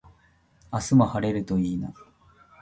[0.73, 1.93] 明日も晴れるといいな。